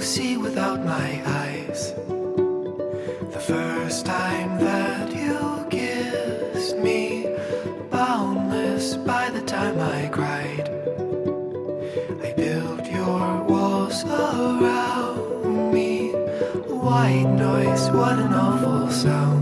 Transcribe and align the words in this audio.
see 0.00 0.36
without 0.36 0.84
my 0.84 1.22
eyes. 1.26 1.92
The 3.32 3.42
first 3.46 4.06
time 4.06 4.58
that 4.58 5.12
you 5.12 5.66
kissed 5.68 6.78
me, 6.78 7.26
boundless 7.90 8.96
by 8.96 9.28
the 9.30 9.42
time 9.42 9.78
I 9.78 10.08
cried. 10.08 10.68
I 12.24 12.32
built 12.32 12.86
your 12.90 13.44
walls 13.44 14.04
around 14.04 15.72
me. 15.72 16.12
White 16.68 17.30
noise, 17.36 17.90
what 17.90 18.18
an 18.18 18.32
awful 18.32 18.90
sound. 18.90 19.39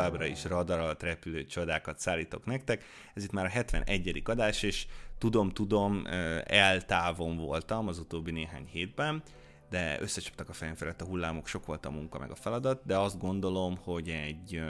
Továbbra 0.00 0.26
is 0.26 0.44
radar 0.44 0.78
alatt 0.78 1.02
repülő 1.02 1.44
csodákat 1.44 1.98
szállítok 1.98 2.44
nektek. 2.44 2.84
Ez 3.14 3.24
itt 3.24 3.32
már 3.32 3.44
a 3.44 3.48
71. 3.48 4.22
adás, 4.24 4.62
és 4.62 4.86
tudom, 5.18 5.50
tudom, 5.50 6.02
eltávon 6.44 7.36
voltam 7.36 7.88
az 7.88 7.98
utóbbi 7.98 8.30
néhány 8.30 8.66
hétben, 8.66 9.22
de 9.70 10.00
összecsaptak 10.00 10.48
a 10.48 10.52
fejem 10.52 10.74
felett 10.74 11.00
a 11.00 11.04
hullámok, 11.04 11.46
sok 11.46 11.66
volt 11.66 11.86
a 11.86 11.90
munka 11.90 12.18
meg 12.18 12.30
a 12.30 12.34
feladat, 12.34 12.82
de 12.86 12.96
azt 12.96 13.18
gondolom, 13.18 13.76
hogy 13.76 14.08
egy 14.08 14.62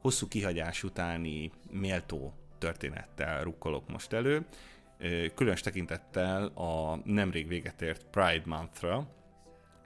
hosszú 0.00 0.28
kihagyás 0.28 0.82
utáni 0.82 1.50
méltó 1.70 2.34
történettel 2.58 3.42
rukkolok 3.42 3.88
most 3.88 4.12
elő, 4.12 4.46
különös 5.34 5.60
tekintettel 5.60 6.46
a 6.46 7.00
nemrég 7.04 7.48
véget 7.48 7.82
ért 7.82 8.04
Pride 8.10 8.42
Month-ra, 8.44 9.06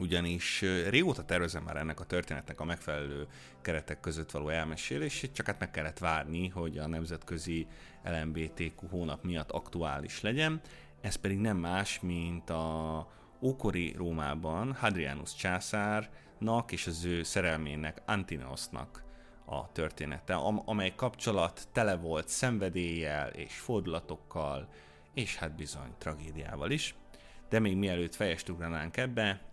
ugyanis 0.00 0.60
régóta 0.88 1.24
tervezem 1.24 1.62
már 1.62 1.76
ennek 1.76 2.00
a 2.00 2.04
történetnek 2.04 2.60
a 2.60 2.64
megfelelő 2.64 3.26
keretek 3.62 4.00
között 4.00 4.30
való 4.30 4.48
elmesélését, 4.48 5.32
csak 5.32 5.46
hát 5.46 5.58
meg 5.58 5.70
kellett 5.70 5.98
várni, 5.98 6.48
hogy 6.48 6.78
a 6.78 6.86
nemzetközi 6.86 7.66
LMBTQ 8.04 8.86
hónap 8.88 9.24
miatt 9.24 9.50
aktuális 9.50 10.20
legyen. 10.20 10.60
Ez 11.00 11.14
pedig 11.14 11.38
nem 11.38 11.56
más, 11.56 12.00
mint 12.00 12.50
a 12.50 13.08
ókori 13.40 13.92
Rómában 13.96 14.74
Hadrianus 14.74 15.34
császárnak 15.34 16.72
és 16.72 16.86
az 16.86 17.04
ő 17.04 17.22
szerelmének 17.22 18.02
Antinosnak 18.06 19.04
a 19.44 19.72
története, 19.72 20.34
am- 20.34 20.62
amely 20.64 20.92
kapcsolat 20.96 21.68
tele 21.72 21.96
volt 21.96 22.28
szenvedéllyel 22.28 23.28
és 23.28 23.54
fordulatokkal, 23.54 24.68
és 25.14 25.36
hát 25.36 25.56
bizony 25.56 25.94
tragédiával 25.98 26.70
is. 26.70 26.94
De 27.48 27.58
még 27.58 27.76
mielőtt 27.76 28.14
fejest 28.14 28.48
ugranánk 28.48 28.96
ebbe, 28.96 29.49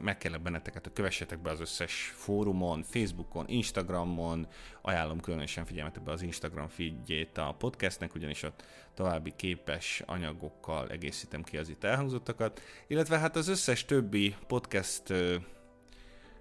megkérlek 0.00 0.42
benneteket, 0.42 0.82
hogy 0.82 0.92
kövessetek 0.92 1.38
be 1.38 1.50
az 1.50 1.60
összes 1.60 2.12
fórumon, 2.16 2.82
Facebookon, 2.82 3.48
Instagramon, 3.48 4.46
ajánlom 4.82 5.20
különösen 5.20 5.64
figyelmetekbe 5.64 6.12
az 6.12 6.22
Instagram 6.22 6.68
feedjét 6.68 7.38
a 7.38 7.54
podcastnek, 7.58 8.14
ugyanis 8.14 8.42
ott 8.42 8.64
további 8.94 9.32
képes 9.36 10.02
anyagokkal 10.06 10.88
egészítem 10.88 11.42
ki 11.42 11.56
az 11.56 11.68
itt 11.68 11.84
elhangzottakat, 11.84 12.60
illetve 12.86 13.18
hát 13.18 13.36
az 13.36 13.48
összes 13.48 13.84
többi 13.84 14.36
podcast 14.46 15.10
eh, 15.10 15.42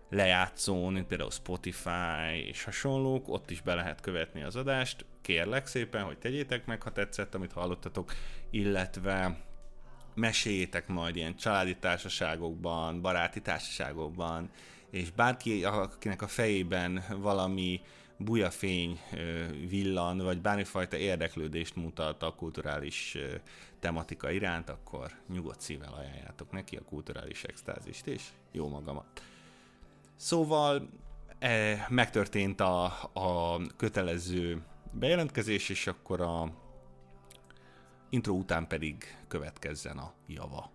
lejátszón, 0.10 0.94
mint 0.94 1.08
például 1.08 1.32
Spotify 1.32 2.48
és 2.48 2.64
hasonlók, 2.64 3.28
ott 3.28 3.52
is 3.52 3.62
be 3.62 3.74
lehet 3.74 4.02
követni 4.02 4.44
az 4.44 4.56
adást. 4.56 5.06
Kérlek 5.22 5.66
szépen, 5.66 6.04
hogy 6.04 6.18
tegyétek 6.18 6.66
meg, 6.66 6.82
ha 6.82 6.92
tetszett, 6.92 7.36
amit 7.36 7.52
hallottatok, 7.52 8.14
illetve 8.50 9.46
meséljétek 10.18 10.88
majd 10.88 11.16
ilyen 11.16 11.36
családi 11.36 11.76
társaságokban, 11.76 13.02
baráti 13.02 13.42
társaságokban, 13.42 14.50
és 14.90 15.12
bárki, 15.12 15.64
akinek 15.64 16.22
a 16.22 16.28
fejében 16.28 17.04
valami 17.18 17.82
bujafény 18.18 19.00
villan, 19.68 20.18
vagy 20.18 20.42
bármifajta 20.42 20.98
érdeklődést 20.98 21.76
mutat 21.76 22.24
a 22.24 22.34
kulturális 22.36 23.18
tematika 23.80 24.32
iránt, 24.32 24.70
akkor 24.70 25.12
nyugodt 25.30 25.62
szívvel 25.62 25.94
ajánljátok 25.94 26.52
neki 26.52 26.76
a 26.76 26.84
kulturális 26.84 27.44
extázist, 27.44 28.08
és 28.08 28.24
jó 28.52 28.68
magamat. 28.68 29.06
Szóval 30.16 30.90
e, 31.40 31.86
megtörtént 31.90 32.60
a, 32.62 32.84
a 33.14 33.60
kötelező 33.76 34.62
bejelentkezés, 34.92 35.70
és 35.70 35.88
akkor 35.88 36.22
a 36.22 36.52
intro 38.10 38.34
után 38.34 38.68
pedig 38.68 39.18
következzen 39.28 39.98
a 39.98 40.14
java. 40.28 40.72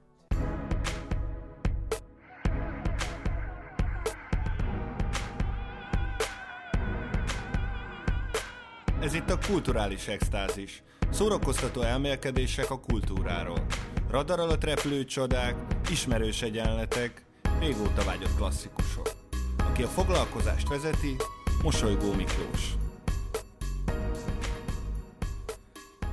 Ez 9.01 9.15
itt 9.15 9.31
a 9.31 9.39
kulturális 9.47 10.09
extázis. 10.09 10.83
Szórakoztató 11.11 11.81
elmélkedések 11.81 12.71
a 12.71 12.81
kultúráról. 12.81 13.67
Radar 14.11 14.41
alatt 14.41 14.65
repülő 14.65 15.05
csodák, 15.05 15.55
ismerős 15.91 16.43
egyenletek, 16.43 17.25
régóta 17.59 18.05
vágyott 18.05 18.37
klasszikusok. 18.37 19.11
Aki 19.59 19.83
a 19.83 19.89
foglalkozást 19.89 20.69
vezeti, 20.69 21.17
Mosolygó 21.63 22.13
Miklós. 22.13 22.82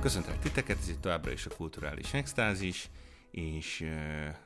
Köszöntelek 0.00 0.38
titeket, 0.38 0.78
ez 0.78 0.88
itt 0.88 1.00
továbbra 1.00 1.30
is 1.30 1.46
a 1.46 1.54
kulturális 1.56 2.14
extázis, 2.14 2.90
és 3.30 3.80
eh, 3.80 4.36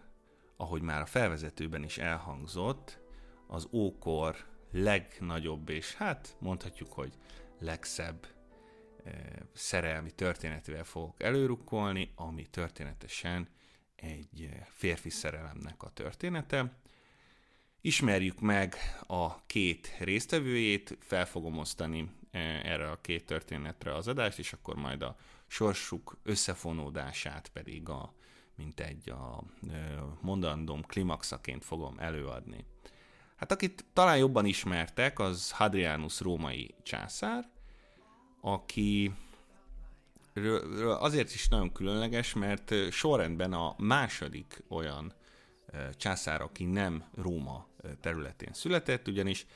ahogy 0.57 0.83
már 0.83 1.01
a 1.01 1.07
felvezetőben 1.07 1.85
is 1.85 1.99
elhangzott, 1.99 2.99
az 3.47 3.69
ókor 3.73 4.37
legnagyobb 4.73 5.69
és 5.69 5.95
hát 5.95 6.37
mondhatjuk, 6.41 6.93
hogy 6.93 7.13
legszebb 7.59 8.27
szerelmi 9.53 10.11
történetével 10.11 10.85
fogok 10.85 11.23
előrukkolni, 11.23 12.13
ami 12.15 12.47
történetesen 12.47 13.49
egy 13.97 14.49
férfi 14.69 15.11
szerelemnek 15.11 15.83
a 15.83 15.91
története. 15.91 16.79
Ismerjük 17.81 18.41
meg 18.41 18.75
a 19.07 19.45
két 19.47 19.97
résztvevőjét, 19.99 20.99
fel 21.01 21.27
fogom 21.27 21.59
osztani 21.59 22.11
erre 22.62 22.91
a 22.91 23.00
két 23.00 23.27
történetre 23.27 23.95
az 23.95 24.09
adást, 24.09 24.39
és 24.39 24.53
akkor 24.53 24.75
majd 24.75 25.03
a 25.03 25.17
sorsuk 25.47 26.17
összefonódását 26.23 27.49
pedig 27.49 27.88
a, 27.88 28.14
mint 28.56 28.81
egy 28.81 29.11
a 29.11 29.43
mondandóm 30.20 30.82
klimaxaként 30.82 31.64
fogom 31.64 31.99
előadni. 31.99 32.64
Hát 33.37 33.53
akit 33.53 33.85
talán 33.93 34.17
jobban 34.17 34.47
ismertek, 34.47 35.19
az 35.19 35.50
Hadrianus 35.50 36.20
római 36.20 36.75
császár, 36.82 37.50
aki 38.41 39.14
azért 40.99 41.35
is 41.35 41.49
nagyon 41.49 41.73
különleges, 41.73 42.32
mert 42.32 42.75
sorrendben 42.91 43.53
a 43.53 43.75
második 43.79 44.62
olyan 44.69 45.12
császár, 45.97 46.41
aki 46.41 46.64
nem 46.64 47.05
Róma 47.14 47.67
területén 48.00 48.53
született, 48.53 49.09
ugyanis 49.09 49.47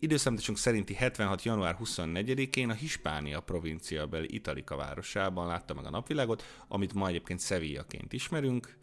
időszámításunk 0.00 0.58
szerinti 0.58 0.94
76. 0.94 1.42
január 1.42 1.76
24-én 1.84 2.70
a 2.70 2.74
Hispánia 2.74 3.40
provinciabeli 3.40 4.34
Italika 4.34 4.76
városában 4.76 5.46
látta 5.46 5.74
meg 5.74 5.84
a 5.84 5.90
napvilágot, 5.90 6.42
amit 6.68 6.94
ma 6.94 7.08
egyébként 7.08 7.40
Sevillaként 7.40 8.12
ismerünk. 8.12 8.76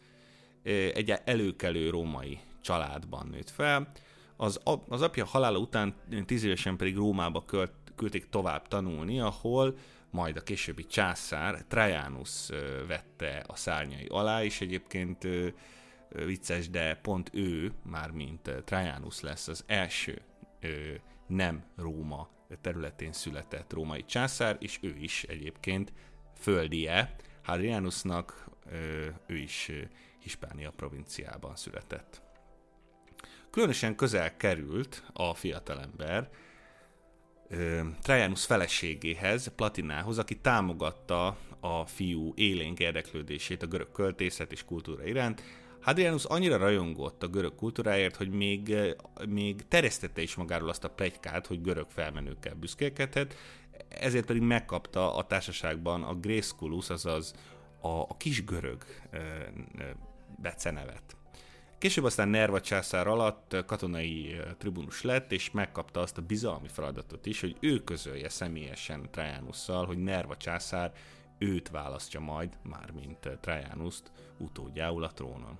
Egy 0.94 1.10
előkelő 1.24 1.90
római 1.90 2.38
családban 2.60 3.28
nőtt 3.30 3.50
fel. 3.50 3.90
Az, 4.36 4.60
az 4.88 5.02
apja 5.02 5.24
halála 5.24 5.58
után 5.58 5.94
tíz 6.26 6.44
évesen 6.44 6.76
pedig 6.76 6.96
Rómába 6.96 7.44
költ, 7.44 7.72
küldték 7.96 8.28
tovább 8.28 8.68
tanulni, 8.68 9.20
ahol 9.20 9.76
majd 10.10 10.36
a 10.36 10.40
későbbi 10.40 10.86
császár 10.86 11.64
Trajanus 11.68 12.48
vette 12.86 13.44
a 13.46 13.56
szárnyai 13.56 14.06
alá, 14.08 14.44
és 14.44 14.60
egyébként 14.60 15.28
vicces, 16.08 16.70
de 16.70 16.94
pont 16.94 17.30
ő, 17.32 17.72
már 17.82 18.10
mint 18.10 18.50
Trajanus 18.64 19.20
lesz 19.20 19.48
az 19.48 19.64
első 19.66 20.22
ö, 20.60 20.94
nem 21.26 21.64
Róma 21.76 22.28
területén 22.60 23.12
született 23.12 23.72
római 23.72 24.04
császár, 24.04 24.56
és 24.60 24.78
ő 24.82 24.96
is 24.98 25.22
egyébként 25.22 25.92
földie 26.36 27.16
Hadrianusnak, 27.42 28.48
ő 29.26 29.36
is 29.36 29.70
Hispánia 30.18 30.70
provinciában 30.70 31.56
született. 31.56 32.22
Különösen 33.50 33.94
közel 33.94 34.36
került 34.36 35.04
a 35.12 35.34
fiatalember 35.34 36.30
Trajanus 38.02 38.46
feleségéhez, 38.46 39.52
Platinához, 39.56 40.18
aki 40.18 40.38
támogatta 40.40 41.36
a 41.60 41.86
fiú 41.86 42.32
élénk 42.36 42.78
érdeklődését 42.78 43.62
a 43.62 43.66
görög 43.66 43.92
költészet 43.92 44.52
és 44.52 44.64
kultúra 44.64 45.06
iránt. 45.06 45.42
Hadrianus 45.80 46.24
annyira 46.24 46.56
rajongott 46.56 47.22
a 47.22 47.28
görög 47.28 47.54
kultúráért, 47.54 48.16
hogy 48.16 48.30
még, 48.30 48.76
még 49.28 49.68
terjesztette 49.68 50.22
is 50.22 50.34
magáról 50.34 50.68
azt 50.68 50.84
a 50.84 50.90
plegykát, 50.90 51.46
hogy 51.46 51.60
görög 51.60 51.86
felmenőkkel 51.90 52.54
büszkélkedhet, 52.54 53.34
ezért 53.88 54.26
pedig 54.26 54.42
megkapta 54.42 55.14
a 55.14 55.26
társaságban 55.26 56.02
a 56.02 56.14
Grészkulus, 56.14 56.90
azaz 56.90 57.34
a, 57.80 57.88
a 57.88 58.16
kis 58.16 58.44
görög 58.44 58.84
becenevet. 60.42 61.16
Később 61.78 62.04
aztán 62.04 62.28
Nerva 62.28 62.60
császár 62.60 63.06
alatt 63.06 63.56
katonai 63.66 64.40
tribunus 64.58 65.02
lett, 65.02 65.32
és 65.32 65.50
megkapta 65.50 66.00
azt 66.00 66.18
a 66.18 66.22
bizalmi 66.22 66.68
feladatot 66.68 67.26
is, 67.26 67.40
hogy 67.40 67.56
ő 67.60 67.84
közölje 67.84 68.28
személyesen 68.28 69.08
Trajanusszal, 69.10 69.86
hogy 69.86 69.98
Nerva 69.98 70.36
császár 70.36 70.92
őt 71.38 71.68
választja 71.68 72.20
majd, 72.20 72.58
mármint 72.62 73.28
Trajanuszt 73.40 74.10
utódjául 74.38 75.04
a 75.04 75.12
trónon. 75.12 75.58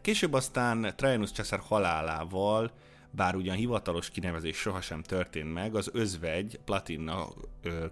Később 0.00 0.32
aztán 0.32 0.92
Trajanus 0.96 1.32
császár 1.32 1.60
halálával, 1.60 2.70
bár 3.10 3.34
ugyan 3.34 3.56
hivatalos 3.56 4.10
kinevezés 4.10 4.56
sohasem 4.56 5.02
történt 5.02 5.52
meg, 5.52 5.74
az 5.74 5.90
özvegy 5.92 6.60
Platinna 6.64 7.28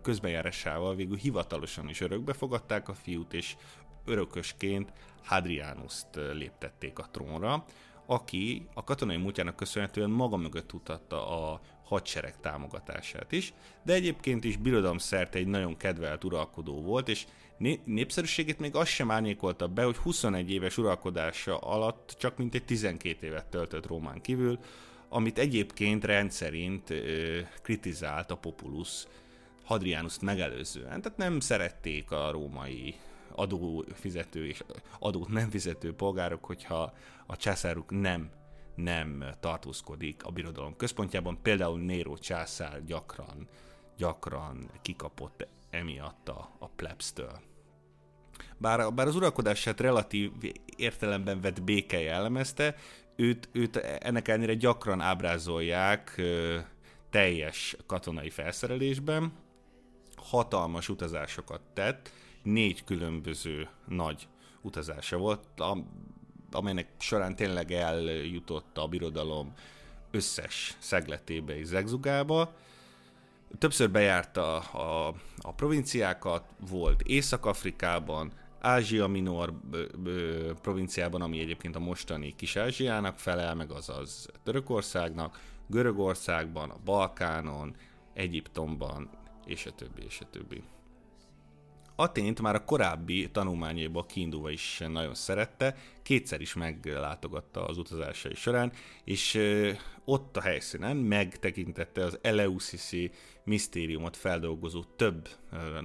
közbenjárásával 0.03 0.95
végül 0.95 1.17
hivatalosan 1.17 1.89
is 1.89 2.01
örökbe 2.01 2.33
fogadták 2.33 2.89
a 2.89 2.95
fiút, 2.95 3.33
és 3.35 3.57
örökösként 4.05 4.93
Hadrianuszt 5.25 6.09
léptették 6.33 6.99
a 6.99 7.09
trónra, 7.11 7.65
aki 8.07 8.67
a 8.75 8.85
katonai 8.85 9.17
múltjának 9.17 9.57
köszönhetően 9.57 10.11
maga 10.11 10.37
mögött 10.37 10.73
mutatta 10.73 11.51
a 11.51 11.61
hadsereg 11.85 12.41
támogatását 12.41 13.33
is, 13.33 13.53
de 13.83 13.93
egyébként 13.93 14.45
is 14.45 14.57
birodalom 14.57 14.99
szerte 14.99 15.39
egy 15.39 15.47
nagyon 15.47 15.77
kedvelt 15.77 16.25
uralkodó 16.25 16.83
volt, 16.83 17.09
és 17.09 17.27
népszerűségét 17.85 18.59
még 18.59 18.75
azt 18.75 18.91
sem 18.91 19.11
árnyékolta 19.11 19.69
be, 19.69 19.85
hogy 19.85 19.97
21 19.97 20.51
éves 20.51 20.79
uralkodása 20.79 21.59
alatt 21.59 22.15
csak 22.19 22.37
mintegy 22.37 22.65
12 22.65 23.27
évet 23.27 23.47
töltött 23.47 23.87
Rómán 23.87 24.21
kívül, 24.21 24.59
amit 25.09 25.39
egyébként 25.39 26.05
rendszerint 26.05 26.91
ö, 26.91 27.39
kritizált 27.63 28.31
a 28.31 28.37
populus 28.37 29.07
Hadrianuszt 29.65 30.23
megelőzően. 30.23 31.01
Tehát 31.01 31.19
nem 31.19 31.41
szerették 31.41 32.11
a 32.11 32.31
római 32.31 32.95
adófizető 33.37 34.47
és 34.47 34.65
adót 34.99 35.29
nem 35.29 35.51
fizető 35.51 35.95
polgárok, 35.95 36.45
hogyha 36.45 36.93
a 37.27 37.37
császáruk 37.37 37.91
nem 37.91 38.31
nem 38.77 39.25
tartózkodik 39.41 40.25
a 40.25 40.31
birodalom 40.31 40.77
központjában. 40.77 41.39
Például 41.43 41.81
Nero 41.81 42.17
császár 42.17 42.85
gyakran, 42.85 43.49
gyakran 43.97 44.71
kikapott 44.83 45.49
emiatt 45.71 46.29
a, 46.29 46.51
a 46.59 46.69
plebstől. 46.69 47.41
Bár, 48.57 48.95
bár 48.95 49.07
az 49.07 49.17
uralkodását 49.17 49.81
relatív 49.81 50.31
értelemben 50.77 51.41
vett 51.41 51.63
béke 51.63 52.01
jellemezte, 52.01 52.75
őt, 53.17 53.49
őt 53.53 53.77
ennek 53.77 54.29
ellenére 54.29 54.55
gyakran 54.55 55.01
ábrázolják 55.01 56.15
ö, 56.17 56.59
teljes 57.11 57.77
katonai 57.87 58.31
felszerelésben, 58.31 59.33
hatalmas 60.17 60.89
utazásokat 60.89 61.61
tett, 61.75 62.11
négy 62.47 62.85
különböző 62.85 63.69
nagy 63.89 64.29
utazása 64.61 65.17
volt, 65.17 65.61
a, 65.61 65.77
amelynek 66.53 66.89
során 66.99 67.37
tényleg 67.37 67.73
eljutott 67.73 68.79
a 68.79 68.87
birodalom 68.87 69.55
összes 70.11 70.77
szegletébe 70.79 71.59
és 71.59 71.67
zegzugába. 71.67 72.55
Többször 73.59 73.91
bejárta 73.91 74.59
a, 74.59 75.09
a, 75.09 75.15
a 75.39 75.53
provinciákat, 75.53 76.45
volt 76.71 77.03
Észak-Afrikában, 77.03 78.33
Ázsia 78.61 79.07
Minor 79.07 79.53
provinciában, 80.63 81.23
ami 81.23 81.41
egyébként 81.41 81.77
a 81.77 81.79
mostani 81.79 82.35
Kis-Ázsiának 82.37 83.19
felel, 83.19 83.55
meg 83.55 83.71
azaz 83.71 84.29
Törökországnak, 84.43 85.41
Görögországban, 85.67 86.71
a 86.71 86.79
Balkánon, 86.85 87.77
Egyiptomban, 88.15 89.11
és 89.47 89.67
a 89.67 89.71
többi, 89.71 90.03
és 90.05 90.21
a 90.21 90.31
többi. 90.31 90.63
Atént 91.99 92.41
már 92.41 92.55
a 92.55 92.65
korábbi 92.65 93.31
tanulmányaiból 93.31 94.07
kiindulva 94.07 94.51
is 94.51 94.83
nagyon 94.89 95.15
szerette, 95.15 95.77
kétszer 96.03 96.41
is 96.41 96.55
meglátogatta 96.55 97.67
az 97.67 97.79
utazásai 97.79 98.35
során, 98.35 98.73
és 99.05 99.41
ott 100.05 100.37
a 100.37 100.41
helyszínen 100.41 100.97
megtekintette 100.97 102.05
az 102.05 102.19
Eleusis 102.23 103.11
misztériumot 103.45 104.17
feldolgozó 104.17 104.83
több 104.97 105.29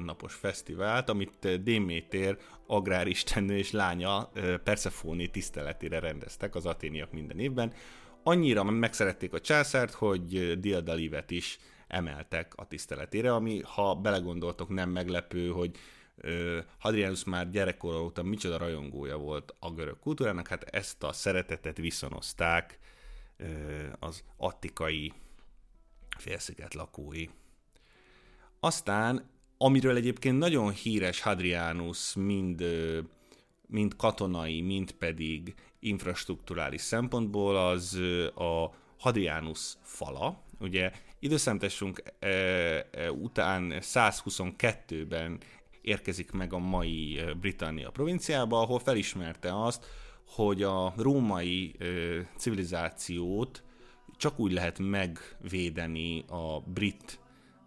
napos 0.05 0.33
fesztivált, 0.33 1.09
amit 1.09 1.63
Démétér 1.63 2.37
agráristennő 2.67 3.57
és 3.57 3.71
lánya 3.71 4.31
Persefóni 4.63 5.27
tiszteletére 5.27 5.99
rendeztek 5.99 6.55
az 6.55 6.65
aténiak 6.65 7.11
minden 7.11 7.39
évben. 7.39 7.73
Annyira 8.23 8.63
megszerették 8.63 9.33
a 9.33 9.41
császárt, 9.41 9.93
hogy 9.93 10.59
Diadalivet 10.59 11.31
is 11.31 11.59
emeltek 11.87 12.53
a 12.55 12.67
tiszteletére, 12.67 13.33
ami 13.33 13.61
ha 13.61 13.95
belegondoltok 13.95 14.69
nem 14.69 14.89
meglepő, 14.89 15.49
hogy 15.49 15.77
Hadrianus 16.77 17.23
már 17.23 17.49
gyerekkor 17.49 17.95
óta 17.95 18.23
micsoda 18.23 18.57
rajongója 18.57 19.17
volt 19.17 19.55
a 19.59 19.71
görög 19.71 19.99
kultúrának, 19.99 20.47
hát 20.47 20.63
ezt 20.63 21.03
a 21.03 21.13
szeretetet 21.13 21.77
viszonozták 21.77 22.79
az 23.99 24.23
attikai 24.37 25.13
félsziget 26.17 26.73
lakói. 26.73 27.25
Aztán, 28.59 29.29
amiről 29.57 29.95
egyébként 29.95 30.37
nagyon 30.37 30.71
híres 30.71 31.21
Hadrianus 31.21 32.13
mind, 32.15 32.63
mind 33.67 33.95
katonai, 33.95 34.61
mind 34.61 34.91
pedig 34.91 35.55
infrastruktúrális 35.79 36.81
szempontból, 36.81 37.57
az 37.57 37.99
a 38.35 38.73
Hadrianus 38.99 39.73
fala. 39.81 40.43
Ugye 40.59 40.91
időszámításunk 41.19 42.03
után 43.11 43.73
122-ben 43.79 45.39
érkezik 45.81 46.31
meg 46.31 46.53
a 46.53 46.57
mai 46.57 47.21
Britannia 47.39 47.89
provinciába, 47.89 48.61
ahol 48.61 48.79
felismerte 48.79 49.63
azt, 49.63 49.85
hogy 50.25 50.63
a 50.63 50.93
római 50.97 51.75
civilizációt 52.37 53.63
csak 54.17 54.39
úgy 54.39 54.51
lehet 54.51 54.79
megvédeni 54.79 56.25
a 56.27 56.59
brit 56.59 57.19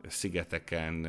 szigeteken 0.06 1.06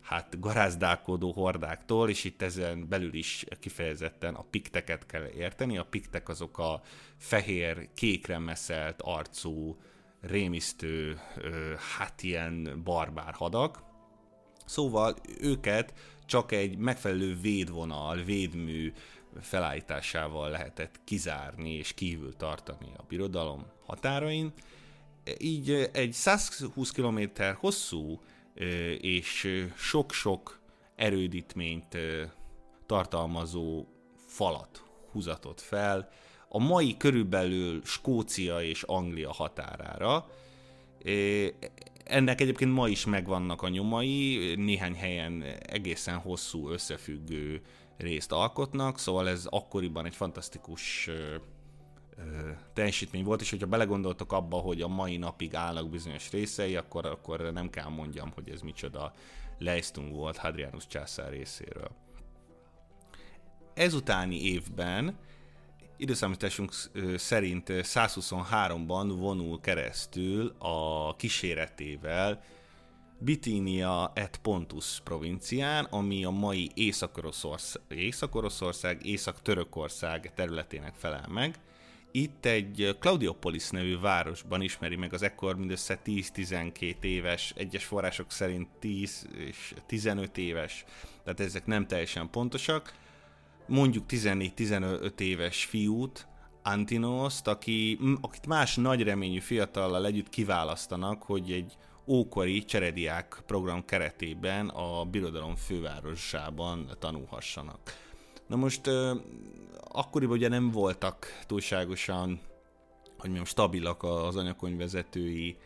hát 0.00 0.40
garázdálkodó 0.40 1.32
hordáktól, 1.32 2.08
és 2.08 2.24
itt 2.24 2.42
ezen 2.42 2.88
belül 2.88 3.14
is 3.14 3.44
kifejezetten 3.60 4.34
a 4.34 4.44
pikteket 4.50 5.06
kell 5.06 5.26
érteni. 5.26 5.78
A 5.78 5.84
piktek 5.84 6.28
azok 6.28 6.58
a 6.58 6.80
fehér, 7.16 7.88
kékre 7.94 8.38
meszelt 8.38 9.02
arcú, 9.02 9.80
rémisztő, 10.20 11.20
hát 11.96 12.22
ilyen 12.22 12.80
barbár 12.84 13.32
hadak, 13.32 13.82
Szóval 14.72 15.14
őket 15.40 15.94
csak 16.26 16.52
egy 16.52 16.76
megfelelő 16.76 17.36
védvonal, 17.40 18.16
védmű 18.16 18.92
felállításával 19.40 20.50
lehetett 20.50 21.00
kizárni 21.04 21.72
és 21.72 21.92
kívül 21.94 22.36
tartani 22.36 22.92
a 22.96 23.04
birodalom 23.08 23.66
határain. 23.86 24.52
Így 25.38 25.90
egy 25.92 26.12
120 26.12 26.90
km 26.90 27.20
hosszú 27.56 28.20
és 29.00 29.62
sok-sok 29.76 30.60
erődítményt 30.96 31.96
tartalmazó 32.86 33.86
falat 34.26 34.82
húzatott 35.10 35.60
fel 35.60 36.08
a 36.48 36.58
mai 36.58 36.96
körülbelül 36.96 37.84
Skócia 37.84 38.62
és 38.62 38.82
Anglia 38.82 39.32
határára 39.32 40.26
ennek 42.04 42.40
egyébként 42.40 42.72
ma 42.72 42.88
is 42.88 43.04
megvannak 43.04 43.62
a 43.62 43.68
nyomai, 43.68 44.54
néhány 44.54 44.94
helyen 44.94 45.42
egészen 45.60 46.18
hosszú, 46.18 46.68
összefüggő 46.68 47.60
részt 47.96 48.32
alkotnak, 48.32 48.98
szóval 48.98 49.28
ez 49.28 49.46
akkoriban 49.50 50.06
egy 50.06 50.16
fantasztikus 50.16 51.08
ö, 51.08 51.34
ö, 52.16 52.50
teljesítmény 52.72 53.24
volt, 53.24 53.40
és 53.40 53.50
hogyha 53.50 53.66
belegondoltok 53.66 54.32
abba, 54.32 54.56
hogy 54.56 54.82
a 54.82 54.88
mai 54.88 55.16
napig 55.16 55.54
állnak 55.54 55.90
bizonyos 55.90 56.30
részei, 56.30 56.76
akkor, 56.76 57.06
akkor 57.06 57.52
nem 57.52 57.70
kell 57.70 57.88
mondjam, 57.88 58.30
hogy 58.34 58.50
ez 58.50 58.60
micsoda 58.60 59.12
lejsztunk 59.58 60.14
volt 60.14 60.36
Hadrianus 60.36 60.86
császár 60.86 61.30
részéről. 61.30 61.90
Ezutáni 63.74 64.42
évben 64.42 65.18
időszámításunk 65.96 66.72
szerint 67.16 67.68
123-ban 67.70 69.12
vonul 69.16 69.60
keresztül 69.60 70.54
a 70.58 71.16
kíséretével 71.16 72.42
Bitinia 73.18 74.12
et 74.14 74.36
Pontus 74.42 75.00
provincián, 75.04 75.84
ami 75.84 76.24
a 76.24 76.30
mai 76.30 76.70
Észak-Oroszország, 76.74 77.82
Észak-Oroszország, 77.88 79.06
Észak-Törökország 79.06 80.32
területének 80.34 80.94
felel 80.94 81.28
meg. 81.28 81.58
Itt 82.10 82.44
egy 82.44 82.96
Claudiopolis 83.00 83.70
nevű 83.70 83.98
városban 83.98 84.62
ismeri 84.62 84.96
meg 84.96 85.12
az 85.12 85.22
ekkor 85.22 85.56
mindössze 85.56 86.00
10-12 86.04 87.02
éves, 87.02 87.52
egyes 87.56 87.84
források 87.84 88.30
szerint 88.30 88.68
10 88.78 89.26
és 89.36 89.74
15 89.86 90.38
éves, 90.38 90.84
tehát 91.24 91.40
ezek 91.40 91.66
nem 91.66 91.86
teljesen 91.86 92.30
pontosak, 92.30 92.94
mondjuk 93.72 94.04
14-15 94.08 95.20
éves 95.20 95.64
fiút, 95.64 96.26
Antinoszt, 96.64 97.46
aki, 97.46 97.98
akit 98.20 98.46
más 98.46 98.76
nagy 98.76 99.02
reményű 99.02 99.38
fiatallal 99.38 100.06
együtt 100.06 100.28
kiválasztanak, 100.28 101.22
hogy 101.22 101.52
egy 101.52 101.76
ókori 102.06 102.64
cserediák 102.64 103.42
program 103.46 103.84
keretében 103.84 104.68
a 104.68 105.04
birodalom 105.04 105.56
fővárosában 105.56 106.96
tanulhassanak. 106.98 107.78
Na 108.46 108.56
most 108.56 108.80
akkoriban 109.88 110.36
ugye 110.36 110.48
nem 110.48 110.70
voltak 110.70 111.26
túlságosan, 111.46 112.28
hogy 113.04 113.30
mondjam, 113.30 113.44
stabilak 113.44 114.02
az 114.02 114.36
anyakönyvvezetői 114.36 115.56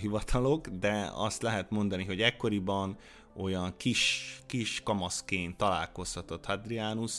hivatalok, 0.00 0.68
de 0.68 1.10
azt 1.14 1.42
lehet 1.42 1.70
mondani, 1.70 2.04
hogy 2.04 2.20
ekkoriban 2.20 2.96
olyan 3.36 3.74
kis, 3.76 4.32
kis 4.46 4.82
kamaszként 4.82 5.56
találkozhatott 5.56 6.44
Hadrianus 6.44 7.12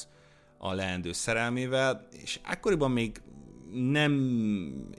a 0.68 0.74
leendő 0.74 1.12
szerelmével, 1.12 2.08
és 2.22 2.40
akkoriban 2.44 2.92
még 2.92 3.22
nem 3.72 4.14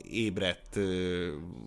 ébredt 0.02 0.78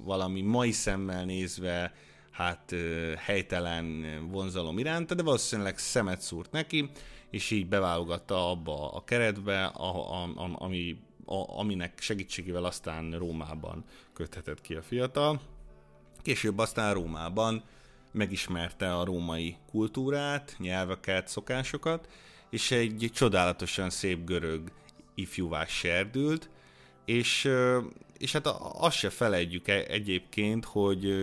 valami 0.03 0.41
mai 0.41 0.71
szemmel 0.71 1.25
nézve 1.25 1.93
hát 2.31 2.75
helytelen 3.17 4.05
vonzalom 4.31 4.79
iránta, 4.79 5.15
de 5.15 5.23
valószínűleg 5.23 5.77
szemet 5.77 6.21
szúrt 6.21 6.51
neki, 6.51 6.89
és 7.29 7.51
így 7.51 7.67
beválogatta 7.67 8.49
abba 8.49 8.91
a 8.91 9.03
keretbe, 9.03 9.65
a, 9.65 10.11
a, 10.11 10.23
a, 10.23 10.49
ami, 10.53 10.97
a, 11.25 11.59
aminek 11.59 12.01
segítségével 12.01 12.65
aztán 12.65 13.11
Rómában 13.11 13.83
köthetett 14.13 14.61
ki 14.61 14.73
a 14.73 14.81
fiatal. 14.81 15.41
Később 16.21 16.57
aztán 16.57 16.93
Rómában 16.93 17.63
megismerte 18.11 18.95
a 18.95 19.03
római 19.03 19.55
kultúrát, 19.71 20.55
nyelveket, 20.57 21.27
szokásokat, 21.27 22.07
és 22.49 22.71
egy 22.71 23.09
csodálatosan 23.13 23.89
szép 23.89 24.25
görög 24.25 24.71
ifjúvá 25.15 25.65
serdült, 25.65 26.49
és, 27.05 27.49
és 28.17 28.31
hát 28.31 28.47
azt 28.73 28.97
se 28.97 29.09
felejtjük 29.09 29.67
e, 29.67 29.83
egyébként, 29.87 30.65
hogy, 30.65 31.13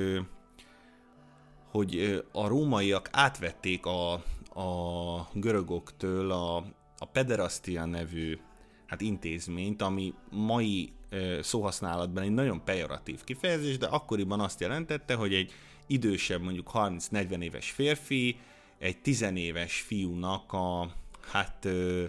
hogy 1.71 2.25
a 2.33 2.47
rómaiak 2.47 3.09
átvették 3.12 3.87
a, 3.87 4.12
a 4.61 5.28
görögöktől 5.33 6.30
a, 6.30 6.56
a 6.99 7.04
pederastia 7.12 7.85
nevű 7.85 8.38
hát 8.87 9.00
intézményt, 9.00 9.83
ami 9.83 10.14
mai 10.30 10.92
szóhasználatban 11.40 12.23
egy 12.23 12.30
nagyon 12.30 12.64
pejoratív 12.64 13.25
kifejezés, 13.25 13.78
de 13.78 13.87
akkoriban 13.87 14.40
azt 14.40 14.61
jelentette, 14.61 15.14
hogy 15.14 15.35
egy 15.35 15.52
idősebb, 15.87 16.42
mondjuk 16.42 16.71
30-40 16.75 17.42
éves 17.42 17.71
férfi 17.71 18.37
egy 18.78 18.99
tizenéves 19.00 19.80
fiúnak 19.80 20.52
a 20.52 20.90
hát 21.26 21.64
ö, 21.64 22.04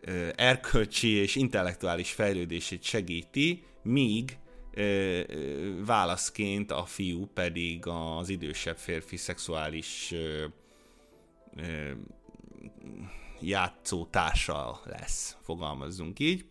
ö, 0.00 0.28
erkölcsi 0.34 1.08
és 1.08 1.36
intellektuális 1.36 2.12
fejlődését 2.12 2.82
segíti, 2.82 3.64
míg 3.82 4.38
ö, 4.74 5.20
válaszként 5.84 6.70
a 6.70 6.84
fiú 6.84 7.26
pedig 7.26 7.86
az 7.86 8.28
idősebb 8.28 8.76
férfi 8.76 9.16
szexuális 9.16 10.12
ö, 10.12 10.46
ö, 11.56 11.90
játszó 13.40 14.06
társa 14.06 14.80
lesz, 14.84 15.36
fogalmazzunk 15.42 16.18
így. 16.18 16.44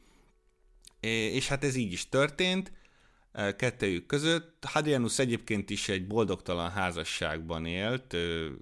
És 1.00 1.48
hát 1.48 1.64
ez 1.64 1.76
így 1.76 1.92
is 1.92 2.10
történt 2.10 2.72
kettejük 3.56 4.06
között. 4.06 4.66
Hadrianus 4.66 5.20
egyébként 5.20 5.70
is 5.70 5.90
egy 5.90 6.08
boldogtalan 6.08 6.70
házasságban 6.70 7.66
élt, 7.66 8.14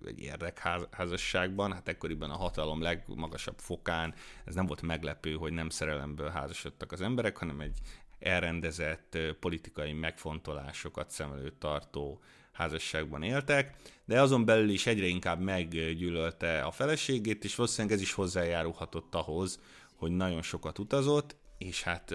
egy 0.06 0.20
érdekházasságban, 0.20 1.74
hát 1.74 1.88
ekkoriban 1.88 2.30
a 2.30 2.38
hatalom 2.38 2.82
legmagasabb 2.82 3.60
fokán, 3.60 4.14
ez 4.46 4.56
nem 4.56 4.66
volt 4.66 4.82
meglepő, 4.82 5.34
hogy 5.34 5.54
nem 5.54 5.70
szerelemből 5.70 6.30
házasodtak 6.30 6.92
az 6.92 7.02
emberek, 7.02 7.38
hanem 7.38 7.60
egy 7.60 7.78
elrendezett 8.20 9.18
politikai 9.40 9.94
megfontolásokat 9.94 11.12
szem 11.12 11.32
előtt 11.32 11.60
tartó 11.60 12.22
házasságban 12.52 13.24
éltek, 13.24 13.76
de 14.06 14.22
azon 14.22 14.46
belül 14.46 14.70
is 14.70 14.86
egyre 14.86 15.06
inkább 15.06 15.40
meggyűlölte 15.40 16.62
a 16.62 16.72
feleségét, 16.72 17.44
és 17.44 17.56
valószínűleg 17.56 17.96
ez 17.96 18.02
is 18.02 18.14
hozzájárulhatott 18.14 19.16
ahhoz, 19.16 19.60
hogy 19.96 20.12
nagyon 20.12 20.42
sokat 20.42 20.80
utazott, 20.80 21.36
és 21.60 21.84
hát 21.84 22.14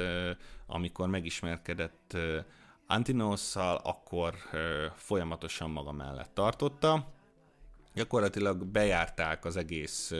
amikor 0.67 1.09
megismerkedett 1.09 2.17
Antinosszal, 2.87 3.77
akkor 3.77 4.35
folyamatosan 4.95 5.71
maga 5.71 5.93
mellett 5.93 6.35
tartotta. 6.35 7.13
Gyakorlatilag 7.95 8.67
bejárták 8.67 9.45
az 9.45 9.57
egész 9.57 10.13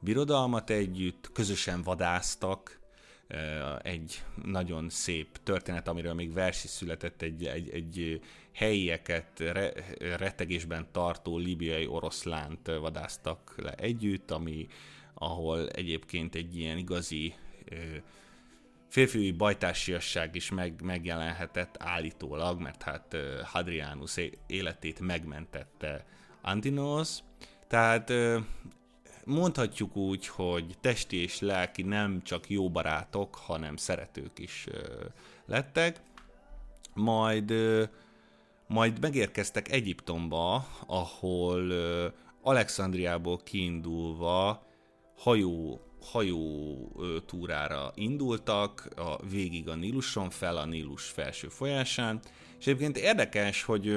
birodalmat 0.00 0.70
együtt, 0.70 1.32
közösen 1.32 1.82
vadáztak, 1.82 2.80
egy 3.82 4.22
nagyon 4.44 4.88
szép 4.88 5.38
történet, 5.42 5.88
amiről 5.88 6.14
még 6.14 6.32
vers 6.32 6.64
is 6.64 6.70
született, 6.70 7.22
egy, 7.22 7.46
egy, 7.46 7.70
egy 7.70 8.20
helyieket 8.52 9.38
re, 9.38 9.72
rettegésben 9.98 10.88
tartó 10.92 11.38
libiai 11.38 11.86
oroszlánt 11.86 12.66
vadáztak 12.66 13.54
le 13.56 13.72
együtt, 13.72 14.30
ami, 14.30 14.66
ahol 15.14 15.68
egyébként 15.68 16.34
egy 16.34 16.56
ilyen 16.56 16.76
igazi 16.76 17.34
férfiúi 18.92 19.30
bajtársiasság 19.30 20.34
is 20.34 20.50
meg, 20.50 20.82
megjelenhetett 20.82 21.76
állítólag, 21.78 22.60
mert 22.60 22.82
hát 22.82 23.16
Hadrianus 23.44 24.16
életét 24.46 25.00
megmentette 25.00 26.04
Antinos. 26.42 27.18
Tehát 27.66 28.12
mondhatjuk 29.24 29.96
úgy, 29.96 30.26
hogy 30.26 30.76
testi 30.80 31.16
és 31.16 31.40
lelki 31.40 31.82
nem 31.82 32.22
csak 32.22 32.50
jó 32.50 32.70
barátok, 32.70 33.34
hanem 33.34 33.76
szeretők 33.76 34.38
is 34.38 34.66
lettek. 35.46 36.00
Majd, 36.94 37.52
majd 38.66 39.00
megérkeztek 39.00 39.70
Egyiptomba, 39.70 40.66
ahol 40.86 41.72
Alexandriából 42.42 43.38
kiindulva 43.38 44.66
hajó 45.16 45.80
hajó 46.04 46.76
túrára 47.26 47.92
indultak, 47.94 48.88
a, 48.96 49.26
végig 49.26 49.68
a 49.68 49.74
Níluson 49.74 50.30
fel, 50.30 50.56
a 50.56 50.64
Nílus 50.64 51.04
felső 51.04 51.48
folyásán, 51.48 52.20
és 52.58 52.66
egyébként 52.66 52.98
érdekes, 52.98 53.62
hogy 53.62 53.96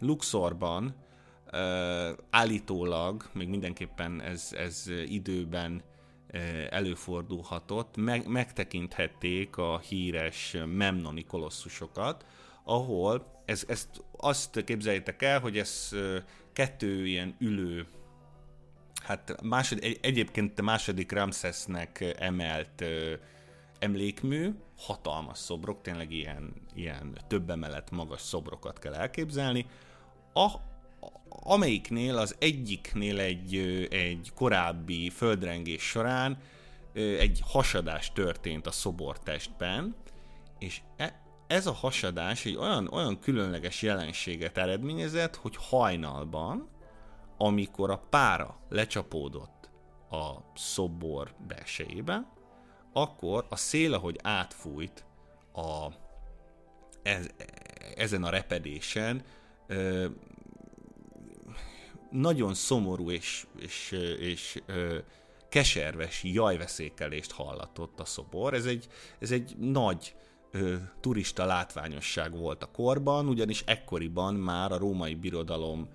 Luxorban 0.00 0.94
állítólag, 2.30 3.30
még 3.32 3.48
mindenképpen 3.48 4.20
ez, 4.20 4.48
ez 4.52 4.84
időben 5.06 5.82
előfordulhatott, 6.70 7.96
meg, 7.96 8.26
megtekinthették 8.26 9.56
a 9.56 9.78
híres 9.78 10.56
memnoni 10.66 11.24
kolosszusokat, 11.24 12.24
ahol 12.64 13.42
ez, 13.44 13.64
ezt 13.68 13.88
azt 14.16 14.64
képzeljétek 14.64 15.22
el, 15.22 15.40
hogy 15.40 15.58
ez 15.58 15.90
kettő 16.52 17.06
ilyen 17.06 17.36
ülő 17.38 17.86
hát 19.04 19.42
másod, 19.42 19.78
egy, 19.82 19.98
egyébként 20.02 20.60
második 20.60 21.12
Ramszesznek 21.12 22.14
emelt 22.18 22.80
ö, 22.80 23.12
emlékmű, 23.78 24.50
hatalmas 24.78 25.38
szobrok, 25.38 25.82
tényleg 25.82 26.12
ilyen, 26.12 26.52
ilyen 26.74 27.18
több 27.26 27.50
emelet 27.50 27.90
magas 27.90 28.20
szobrokat 28.20 28.78
kell 28.78 28.94
elképzelni, 28.94 29.66
a, 30.34 30.50
amelyiknél 31.28 32.16
az 32.16 32.36
egyiknél 32.38 33.20
egy, 33.20 33.56
egy 33.90 34.32
korábbi 34.34 35.10
földrengés 35.10 35.82
során 35.82 36.38
egy 36.94 37.40
hasadás 37.44 38.12
történt 38.12 38.66
a 38.66 38.70
szobortestben, 38.70 39.94
és 40.58 40.80
e, 40.96 41.22
ez 41.46 41.66
a 41.66 41.72
hasadás 41.72 42.44
egy 42.44 42.56
olyan, 42.56 42.88
olyan 42.92 43.18
különleges 43.18 43.82
jelenséget 43.82 44.58
eredményezett, 44.58 45.36
hogy 45.36 45.56
hajnalban 45.56 46.68
amikor 47.36 47.90
a 47.90 48.02
pára 48.10 48.58
lecsapódott 48.68 49.70
a 50.10 50.32
szobor 50.54 51.34
belsejébe, 51.46 52.32
akkor 52.92 53.46
a 53.48 53.56
szél, 53.56 53.94
ahogy 53.94 54.18
átfújt 54.22 55.04
a, 55.52 55.86
ez, 57.02 57.26
ezen 57.96 58.24
a 58.24 58.30
repedésen, 58.30 59.22
ö, 59.66 60.06
nagyon 62.10 62.54
szomorú 62.54 63.10
és, 63.10 63.46
és, 63.58 63.90
és 64.18 64.62
ö, 64.66 64.98
keserves 65.48 66.24
jajveszékelést 66.24 67.32
hallatott 67.32 68.00
a 68.00 68.04
szobor. 68.04 68.54
Ez 68.54 68.66
egy, 68.66 68.88
ez 69.18 69.30
egy 69.30 69.56
nagy 69.58 70.14
ö, 70.50 70.74
turista 71.00 71.44
látványosság 71.44 72.36
volt 72.36 72.62
a 72.62 72.70
korban, 72.70 73.28
ugyanis 73.28 73.62
ekkoriban 73.66 74.34
már 74.34 74.72
a 74.72 74.78
római 74.78 75.14
birodalom 75.14 75.88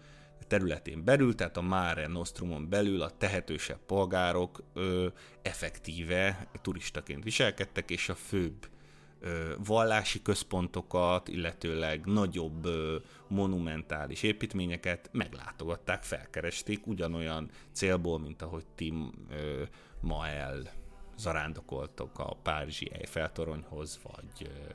területén 0.49 1.03
belül, 1.03 1.35
tehát 1.35 1.57
a 1.57 1.61
Mare 1.61 2.07
Nostrumon 2.07 2.69
belül 2.69 3.01
a 3.01 3.17
tehetősebb 3.17 3.79
polgárok 3.85 4.63
ö, 4.73 5.07
effektíve 5.41 6.47
turistaként 6.61 7.23
viselkedtek, 7.23 7.89
és 7.89 8.09
a 8.09 8.15
főbb 8.15 8.69
ö, 9.19 9.53
vallási 9.65 10.21
központokat, 10.21 11.27
illetőleg 11.27 12.05
nagyobb 12.05 12.65
ö, 12.65 12.97
monumentális 13.27 14.23
építményeket 14.23 15.09
meglátogatták, 15.11 16.03
felkeresték 16.03 16.87
ugyanolyan 16.87 17.49
célból, 17.71 18.19
mint 18.19 18.41
ahogy 18.41 18.65
ti 18.75 18.93
ö, 19.29 19.63
ma 20.01 20.27
el 20.27 20.71
zarándokoltok 21.17 22.19
a 22.19 22.35
Párizsi 22.43 22.91
Eiffel 22.93 23.31
toronyhoz, 23.31 23.99
vagy 24.03 24.47
ö, 24.47 24.71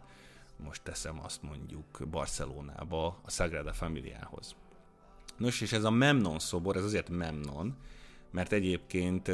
most 0.65 0.83
teszem 0.83 1.21
azt 1.25 1.43
mondjuk 1.43 2.03
Barcelonába 2.11 3.21
a 3.25 3.31
Sagrada 3.31 3.73
Familiához. 3.73 4.57
Nos, 5.37 5.61
és 5.61 5.73
ez 5.73 5.85
a 5.85 5.91
Memnon 5.91 6.39
szobor, 6.39 6.77
ez 6.77 6.85
azért 6.85 7.09
Memnon, 7.09 7.77
mert 8.31 8.53
egyébként 8.53 9.31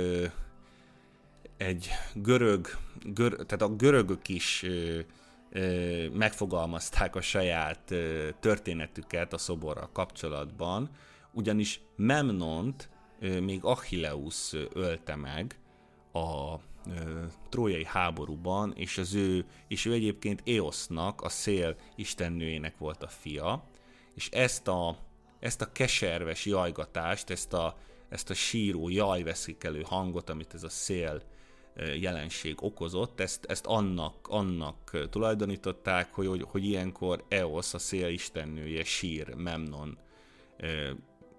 egy 1.57 1.91
görög, 2.15 2.67
gör, 3.05 3.33
tehát 3.35 3.63
a 3.63 3.77
görögök 3.77 4.29
is 4.29 4.65
megfogalmazták 6.13 7.17
a 7.17 7.21
saját 7.21 7.95
történetüket 8.41 9.33
a 9.33 9.39
szoborral 9.39 9.91
kapcsolatban, 9.93 10.91
ugyanis 11.33 11.81
Memnont 11.97 12.89
még 13.21 13.59
Achilleus 13.63 14.53
ölte 14.73 15.17
meg 15.17 15.59
a 16.13 16.57
trójai 17.49 17.85
háborúban, 17.85 18.73
és 18.77 18.99
az 18.99 19.15
ő, 19.15 19.45
és 19.69 19.85
ő 19.85 19.93
egyébként 19.93 20.43
Eosznak, 20.47 21.23
a 21.23 21.29
szél 21.29 21.77
istennőjének 21.97 22.79
volt 22.79 23.03
a 23.03 23.09
fia, 23.09 23.65
és 24.15 24.29
ezt 24.29 24.69
a, 24.69 24.97
ezt 25.41 25.61
a 25.61 25.73
keserves 25.73 26.47
jajgatást, 26.47 27.31
ezt 27.31 27.53
a, 27.53 27.77
ezt 28.09 28.31
a 28.31 28.35
síró, 28.35 28.89
jajveszikelő 28.89 29.83
hangot, 29.83 30.31
amit 30.31 30.55
ez 30.55 30.63
a 30.63 30.69
szél 30.69 31.23
jelenség 32.01 32.63
okozott, 32.63 33.21
ezt, 33.21 33.45
ezt 33.45 33.67
annak, 33.67 34.29
annak 34.29 35.09
tulajdonították, 35.11 36.15
hogy, 36.15 36.27
hogy, 36.27 36.43
hogy 36.43 36.65
ilyenkor 36.65 37.25
Eosz, 37.29 37.75
a 37.75 37.79
szél 37.79 38.09
istennője 38.09 38.85
sír 38.85 39.35
Memnon 39.35 39.99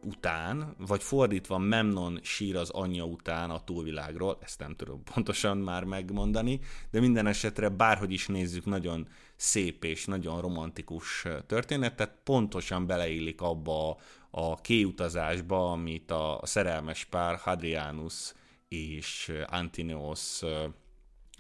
után, 0.04 0.76
vagy 0.78 1.04
fordítva 1.04 1.58
Memnon 1.58 2.20
sír 2.24 2.56
az 2.56 2.70
anyja 2.70 3.04
után 3.04 3.50
a 3.50 3.64
túlvilágról, 3.64 4.38
ezt 4.42 4.60
nem 4.60 4.76
tudom 4.76 5.04
pontosan 5.14 5.58
már 5.58 5.84
megmondani, 5.84 6.60
de 6.92 7.00
minden 7.00 7.28
esetre 7.28 7.70
bárhogy 7.70 8.12
is 8.12 8.28
nézzük, 8.28 8.66
nagyon 8.66 9.08
szép 9.36 9.84
és 9.84 10.06
nagyon 10.06 10.42
romantikus 10.42 11.26
történet, 11.48 11.96
tehát 11.96 12.18
pontosan 12.24 12.88
beleillik 12.88 13.42
abba 13.42 13.98
a 14.32 14.62
kéutazásba, 14.62 15.72
amit 15.72 16.12
a 16.12 16.40
szerelmes 16.44 17.06
pár 17.06 17.36
Hadrianus 17.36 18.34
és 18.68 19.32
Antineos 19.46 20.42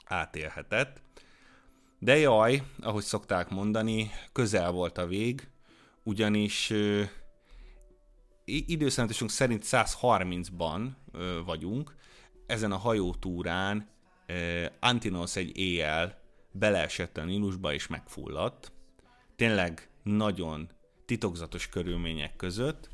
átélhetett. 0.05 1.01
De 1.99 2.17
jaj, 2.17 2.63
ahogy 2.79 3.03
szokták 3.03 3.49
mondani, 3.49 4.11
közel 4.31 4.71
volt 4.71 4.97
a 4.97 5.07
vég, 5.07 5.49
ugyanis 6.03 6.73
időszámításunk 8.51 9.31
szerint 9.31 9.63
130-ban 9.65 10.87
vagyunk, 11.45 11.95
ezen 12.45 12.71
a 12.71 12.77
hajótúrán 12.77 13.89
Antinos 14.79 15.35
egy 15.35 15.57
éjjel 15.57 16.21
beleesett 16.51 17.17
a 17.17 17.23
Nílusba 17.23 17.73
és 17.73 17.87
megfulladt. 17.87 18.71
Tényleg 19.35 19.89
nagyon 20.03 20.69
titokzatos 21.05 21.69
körülmények 21.69 22.35
között. 22.35 22.89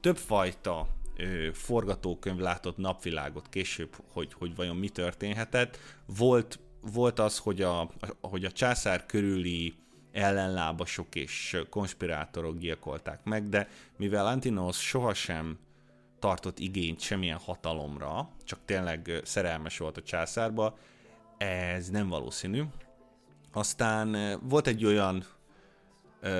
Többfajta 0.00 0.88
ö, 1.16 1.48
forgatókönyv 1.52 2.38
látott 2.38 2.76
napvilágot 2.76 3.48
később, 3.48 3.96
hogy, 4.12 4.32
hogy 4.32 4.54
vajon 4.54 4.76
mi 4.76 4.88
történhetett. 4.88 5.78
Volt, 6.06 6.58
volt 6.80 7.18
az, 7.18 7.38
hogy 7.38 7.62
a, 7.62 7.90
hogy 8.20 8.44
a 8.44 8.52
császár 8.52 9.06
körüli 9.06 9.74
ellenlábasok 10.18 11.14
és 11.14 11.56
konspirátorok 11.70 12.58
gyilkolták 12.58 13.24
meg, 13.24 13.48
de 13.48 13.68
mivel 13.96 14.26
Antinos 14.26 14.76
sohasem 14.76 15.58
tartott 16.18 16.58
igényt 16.58 17.00
semmilyen 17.00 17.38
hatalomra, 17.38 18.28
csak 18.44 18.58
tényleg 18.64 19.20
szerelmes 19.24 19.78
volt 19.78 19.96
a 19.96 20.02
császárba, 20.02 20.78
ez 21.36 21.88
nem 21.88 22.08
valószínű. 22.08 22.62
Aztán 23.52 24.38
volt 24.42 24.66
egy 24.66 24.84
olyan 24.84 25.24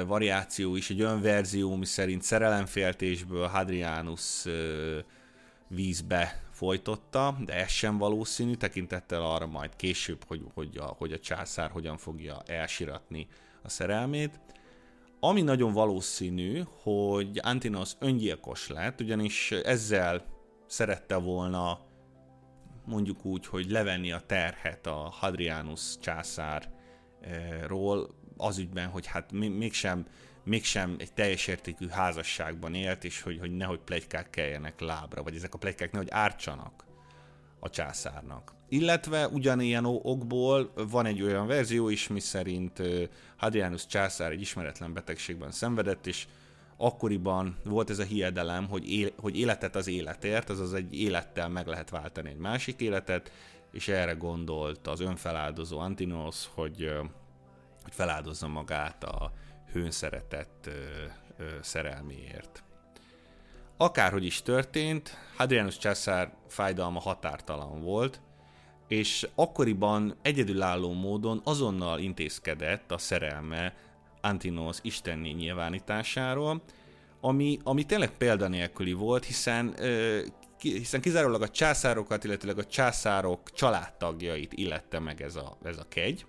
variáció 0.07 0.77
is, 0.77 0.91
egy 0.91 1.03
olyan 1.03 1.21
verzió, 1.21 1.77
mi 1.77 1.85
szerint 1.85 2.23
szerelemféltésből 2.23 3.47
Hadrianus 3.47 4.45
vízbe 5.69 6.43
folytotta, 6.51 7.37
de 7.45 7.55
ez 7.55 7.71
sem 7.71 7.99
valószínű, 7.99 8.55
tekintettel 8.55 9.23
arra 9.23 9.47
majd 9.47 9.77
később, 9.77 10.25
hogy, 10.27 10.45
hogy, 10.55 10.77
a, 10.77 10.85
hogy 10.85 11.13
a 11.13 11.19
császár 11.19 11.71
hogyan 11.71 11.97
fogja 11.97 12.43
elsiratni 12.47 13.27
a 13.69 13.71
szerelmét. 13.71 14.41
Ami 15.21 15.43
nagyon 15.43 15.73
valószínű, 15.73 16.63
hogy 16.83 17.41
Antinos 17.43 17.93
öngyilkos 17.99 18.69
lett, 18.69 19.01
ugyanis 19.01 19.51
ezzel 19.51 20.25
szerette 20.67 21.17
volna 21.17 21.81
mondjuk 22.85 23.25
úgy, 23.25 23.47
hogy 23.47 23.71
levenni 23.71 24.13
a 24.13 24.21
terhet 24.27 24.87
a 24.87 25.09
Hadrianus 25.21 25.99
császárról 25.99 26.71
az 28.37 28.59
ügyben, 28.59 28.89
hogy 28.89 29.07
hát 29.07 29.33
mégsem, 29.33 30.07
mégsem 30.45 30.97
egy 30.99 31.13
teljes 31.13 31.47
értékű 31.47 31.89
házasságban 31.89 32.75
élt, 32.75 33.05
és 33.05 33.23
hogy, 33.23 33.39
hogy 33.39 33.57
nehogy 33.57 33.81
plegykák 33.81 34.31
keljenek 34.31 34.81
lábra, 34.81 35.23
vagy 35.23 35.35
ezek 35.35 35.55
a 35.55 35.59
plegykák 35.59 35.93
nehogy 35.93 36.11
ártsanak 36.11 36.85
a 37.61 37.71
császárnak. 37.71 38.58
Illetve 38.69 39.29
ugyanilyen 39.29 39.85
okból 39.85 40.73
van 40.75 41.07
egy 41.07 41.23
olyan 41.23 41.47
verzió 41.47 41.89
is, 41.89 42.09
mi 42.09 42.21
szerint 42.21 42.83
Hadrianus 43.37 43.87
császár 43.87 44.31
egy 44.31 44.41
ismeretlen 44.41 44.93
betegségben 44.93 45.51
szenvedett, 45.51 46.07
és 46.07 46.27
akkoriban 46.77 47.57
volt 47.65 47.91
ez 47.91 47.99
a 47.99 48.05
hiedelem, 48.05 48.69
hogy, 48.69 48.91
él, 48.93 49.11
hogy 49.17 49.39
életet 49.39 49.77
az 49.77 49.87
életért, 49.87 50.51
azaz 50.51 50.75
egy 50.75 50.95
élettel 51.01 51.49
meg 51.49 51.67
lehet 51.67 51.91
váltani 51.91 52.29
egy 52.29 52.37
másik 52.37 52.81
életet, 52.81 53.33
és 53.73 53.89
erre 53.89 54.13
gondolt 54.13 54.87
az 54.87 55.01
önfeláldozó 55.01 55.79
Antinos, 55.79 56.49
hogy, 56.55 56.93
hogy 57.83 57.93
feláldozza 57.93 58.49
magát 58.49 59.05
a 59.05 59.33
hőn 59.73 59.91
szeretett 59.91 60.71
szerelméért. 61.61 62.63
Akárhogy 63.77 64.25
is 64.25 64.43
történt, 64.43 65.17
Hadrianus 65.37 65.79
császár 65.79 66.33
fájdalma 66.49 67.01
határtalan 67.01 67.83
volt, 67.83 68.21
és 68.89 69.29
akkoriban 69.35 70.15
egyedülálló 70.23 70.93
módon 70.93 71.41
azonnal 71.45 71.99
intézkedett 71.99 72.93
a 72.93 72.99
szerelme 72.99 73.75
Antinos 74.21 74.79
istenné 74.83 75.31
nyilvánításáról, 75.31 76.63
ami, 77.21 77.59
ami 77.63 77.85
tényleg 77.85 78.11
példanélküli 78.11 78.93
volt, 78.93 79.25
hiszen, 79.25 79.75
hiszen 80.59 81.01
kizárólag 81.01 81.43
a 81.43 81.49
császárokat, 81.49 82.25
illetve 82.25 82.53
a 82.57 82.65
császárok 82.65 83.53
családtagjait 83.53 84.53
illette 84.53 84.99
meg 84.99 85.23
ez 85.23 85.37
a, 85.37 85.57
ez 85.63 85.79
a 85.79 85.87
kegy, 85.89 86.27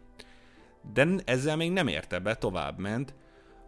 de 0.94 1.08
ezzel 1.26 1.56
még 1.56 1.72
nem 1.72 1.88
érte 1.88 2.20
be, 2.20 2.36
tovább 2.36 2.80
ment. 2.80 3.14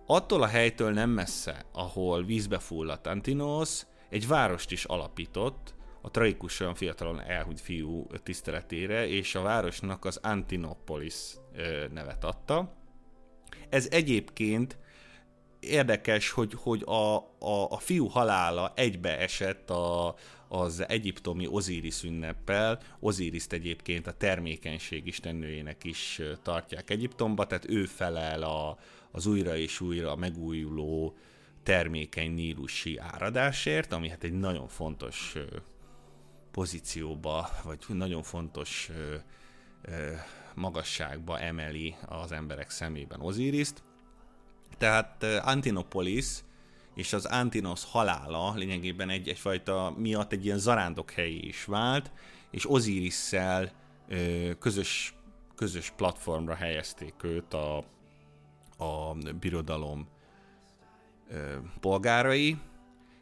Attól 0.06 0.42
a 0.42 0.48
helytől 0.48 0.92
nem 0.92 1.10
messze, 1.10 1.66
ahol 1.72 2.24
vízbe 2.24 2.60
fulladt 2.60 3.08
Antinos, 3.08 3.86
egy 4.10 4.28
várost 4.28 4.72
is 4.72 4.86
alapított, 4.86 5.74
a 6.02 6.12
tragikusan 6.12 6.76
fiatalon 6.76 7.22
elhúgy 7.22 7.62
fiú 7.62 8.08
tiszteletére, 8.24 9.08
és 9.08 9.36
a 9.36 9.42
városnak 9.42 10.06
az 10.06 10.20
Antinopolis 10.22 11.16
nevet 11.92 12.24
adta. 12.24 12.74
Ez 13.70 13.88
egyébként 13.92 14.78
érdekes, 15.60 16.30
hogy, 16.30 16.54
hogy 16.54 16.82
a, 16.86 17.16
a, 17.40 17.70
a 17.70 17.78
fiú 17.78 18.08
halála 18.08 18.74
egybe 18.76 19.20
esett 19.20 19.70
a, 19.70 20.16
az 20.48 20.86
egyiptomi 20.88 21.48
Osiris 21.48 22.04
ünneppel. 22.04 22.80
Osiriszt 23.00 23.54
egyébként 23.54 24.08
a 24.08 24.12
termékenység 24.12 25.08
istennőjének 25.08 25.84
is 25.84 26.22
tartják 26.44 26.90
Egyiptomba, 26.90 27.48
tehát 27.48 27.70
ő 27.70 27.86
felel 27.86 28.44
a, 28.44 28.78
az 29.12 29.26
újra 29.26 29.58
és 29.58 29.82
újra 29.82 30.16
megújuló 30.16 31.18
termékeny 31.64 32.34
nílusi 32.34 32.98
áradásért, 32.98 33.92
ami 33.92 34.10
hát 34.10 34.24
egy 34.24 34.34
nagyon 34.40 34.68
fontos 34.68 35.36
pozícióba, 36.52 37.50
vagy 37.64 37.80
nagyon 37.88 38.24
fontos 38.24 38.90
ö, 38.90 39.16
ö, 39.82 40.12
magasságba 40.56 41.40
emeli 41.40 41.96
az 42.06 42.32
emberek 42.32 42.70
szemében 42.70 43.22
Osiriszt. 43.22 43.84
Tehát 44.78 45.24
Antinopolis 45.24 46.28
és 46.96 47.14
az 47.14 47.26
Antinos 47.26 47.84
halála 47.86 48.54
lényegében 48.54 49.10
egy, 49.10 49.28
egyfajta 49.28 49.94
miatt 49.98 50.32
egy 50.32 50.46
ilyen 50.46 50.58
zarándok 50.58 51.12
helyi 51.12 51.48
is 51.48 51.66
vált, 51.66 52.12
és 52.52 52.70
Osirisszel 52.70 53.72
közös 54.60 55.16
közös 55.62 55.94
platformra 55.96 56.54
helyezték 56.54 57.24
őt 57.24 57.54
a, 57.54 57.78
a 58.78 59.14
birodalom 59.40 60.08
polgárai, 61.80 62.58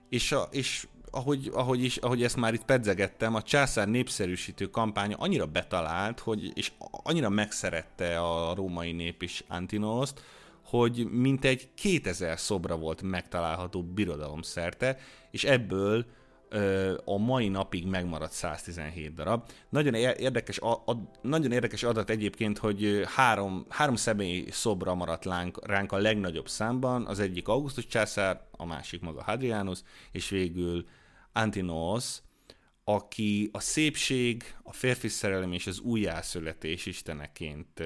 és, 0.10 0.32
a, 0.32 0.48
és 0.52 0.88
ahogy, 1.12 1.50
ahogy, 1.54 1.84
is, 1.84 1.98
ahogy 1.98 2.24
ezt 2.24 2.36
már 2.36 2.54
itt 2.54 2.66
pedzegettem, 2.66 3.36
a 3.36 3.42
császár 3.42 3.88
népszerűsítő 3.88 4.66
kampánya 4.70 5.18
annyira 5.18 5.46
betalált, 5.46 6.20
hogy, 6.20 6.52
és 6.54 6.72
annyira 7.04 7.30
megszerette 7.30 8.20
a 8.20 8.54
római 8.56 8.92
nép 8.92 9.22
is 9.22 9.44
Antinoszt, 9.48 10.22
hogy 10.66 11.08
mintegy 11.12 11.70
2000 11.76 12.40
szobra 12.40 12.78
volt 12.78 13.02
megtalálható 13.02 13.84
birodalom 13.84 14.42
szerte, 14.42 14.98
és 15.32 15.44
ebből 15.44 16.06
a 17.06 17.18
mai 17.18 17.48
napig 17.48 17.88
megmaradt 17.88 18.32
117 18.32 19.14
darab. 19.14 19.44
Nagyon 19.70 19.94
érdekes, 19.94 20.60
a, 20.60 20.72
a, 20.72 21.10
nagyon 21.22 21.52
érdekes 21.52 21.84
adat 21.84 22.10
egyébként, 22.10 22.58
hogy 22.58 23.04
három, 23.16 23.66
három 23.70 23.96
személy 23.96 24.46
szobra 24.52 24.96
maradt 24.96 25.26
ránk, 25.26 25.68
ránk 25.68 25.92
a 25.92 25.98
legnagyobb 25.98 26.48
számban, 26.48 27.06
az 27.06 27.20
egyik 27.20 27.48
Augustus 27.48 27.88
császár, 27.88 28.42
a 28.52 28.66
másik 28.66 29.02
maga 29.02 29.24
Hadrianus, 29.24 29.80
és 30.12 30.30
végül 30.30 30.86
Antinos, 31.34 32.22
aki 32.84 33.50
a 33.52 33.60
szépség, 33.60 34.56
a 34.64 34.74
férfi 34.74 35.08
szerelem 35.08 35.54
és 35.54 35.68
az 35.68 35.80
újjászületés 35.80 36.86
isteneként 36.86 37.84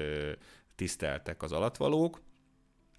tiszteltek 0.74 1.42
az 1.42 1.52
alatvalók, 1.52 2.22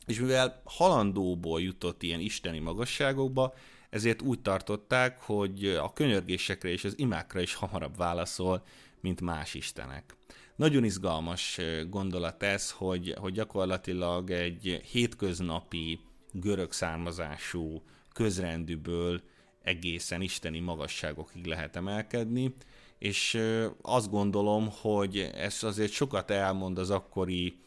és 0.05 0.19
mivel 0.19 0.61
halandóból 0.65 1.61
jutott 1.61 2.03
ilyen 2.03 2.19
isteni 2.19 2.59
magasságokba, 2.59 3.53
ezért 3.89 4.21
úgy 4.21 4.41
tartották, 4.41 5.21
hogy 5.21 5.65
a 5.65 5.93
könyörgésekre 5.93 6.69
és 6.69 6.83
az 6.83 6.99
imákra 6.99 7.39
is 7.39 7.53
hamarabb 7.53 7.97
válaszol, 7.97 8.63
mint 9.01 9.21
más 9.21 9.53
istenek. 9.53 10.15
Nagyon 10.55 10.83
izgalmas 10.83 11.59
gondolat 11.89 12.43
ez, 12.43 12.71
hogy, 12.71 13.15
hogy 13.19 13.33
gyakorlatilag 13.33 14.31
egy 14.31 14.81
hétköznapi 14.91 15.99
görög 16.31 16.71
származású 16.71 17.83
közrendűből 18.13 19.21
egészen 19.65 20.21
isteni 20.21 20.59
magasságokig 20.59 21.45
lehet 21.45 21.75
emelkedni, 21.75 22.55
és 22.97 23.41
azt 23.81 24.09
gondolom, 24.09 24.69
hogy 24.81 25.31
ez 25.35 25.63
azért 25.63 25.91
sokat 25.91 26.31
elmond 26.31 26.77
az 26.77 26.89
akkori 26.89 27.59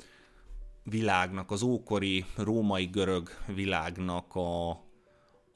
világnak, 0.83 1.51
az 1.51 1.63
ókori 1.63 2.25
római 2.37 2.85
görög 2.85 3.29
világnak 3.47 4.35
a, 4.35 4.71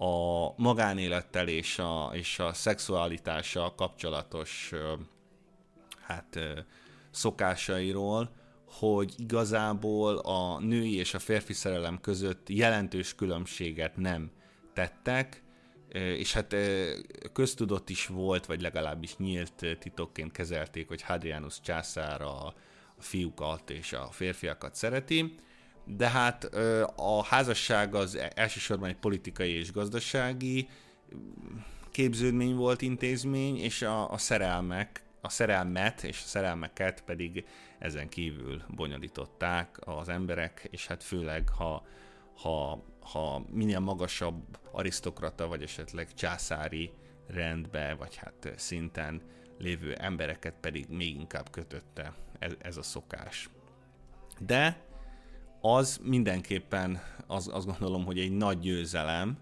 a 0.04 0.54
magánélettel 0.56 1.48
és 1.48 1.78
a, 1.78 2.10
és 2.12 2.38
a 2.38 2.52
szexualitással 2.52 3.74
kapcsolatos 3.74 4.72
hát 6.00 6.38
szokásairól, 7.10 8.30
hogy 8.66 9.14
igazából 9.16 10.16
a 10.16 10.58
női 10.58 10.94
és 10.94 11.14
a 11.14 11.18
férfi 11.18 11.52
szerelem 11.52 12.00
között 12.00 12.48
jelentős 12.48 13.14
különbséget 13.14 13.96
nem 13.96 14.30
tettek, 14.74 15.42
és 15.92 16.32
hát 16.32 16.56
köztudott 17.32 17.90
is 17.90 18.06
volt, 18.06 18.46
vagy 18.46 18.60
legalábbis 18.60 19.16
nyílt 19.16 19.76
titokként 19.78 20.32
kezelték, 20.32 20.88
hogy 20.88 21.02
Hadrianus 21.02 21.60
császár 21.60 22.22
a, 22.22 22.54
fiúkat 23.02 23.70
és 23.70 23.92
a 23.92 24.08
férfiakat 24.10 24.74
szereti, 24.74 25.34
de 25.84 26.08
hát 26.08 26.44
a 26.96 27.24
házasság 27.24 27.94
az 27.94 28.18
elsősorban 28.34 28.88
egy 28.88 28.96
politikai 28.96 29.50
és 29.50 29.72
gazdasági 29.72 30.68
képződmény 31.90 32.54
volt 32.54 32.82
intézmény, 32.82 33.58
és 33.58 33.82
a, 33.82 34.10
a 34.10 34.18
szerelmek, 34.18 35.02
a 35.20 35.28
szerelmet 35.28 36.04
és 36.04 36.20
a 36.24 36.26
szerelmeket 36.26 37.02
pedig 37.02 37.44
ezen 37.78 38.08
kívül 38.08 38.62
bonyolították 38.68 39.78
az 39.80 40.08
emberek, 40.08 40.68
és 40.70 40.86
hát 40.86 41.02
főleg, 41.02 41.48
ha, 41.48 41.86
ha, 42.36 42.84
ha 43.02 43.44
minél 43.50 43.80
magasabb 43.80 44.58
arisztokrata, 44.72 45.46
vagy 45.46 45.62
esetleg 45.62 46.14
császári 46.14 46.90
rendbe, 47.26 47.94
vagy 47.94 48.16
hát 48.16 48.52
szinten 48.56 49.22
lévő 49.58 49.94
embereket 49.94 50.54
pedig 50.60 50.86
még 50.88 51.14
inkább 51.14 51.50
kötötte 51.50 52.14
ez, 52.38 52.52
ez 52.58 52.76
a 52.76 52.82
szokás. 52.82 53.50
De 54.38 54.84
az 55.60 56.00
mindenképpen 56.02 57.02
az, 57.26 57.48
azt 57.52 57.66
gondolom, 57.66 58.04
hogy 58.04 58.18
egy 58.18 58.32
nagy 58.32 58.58
győzelem, 58.58 59.38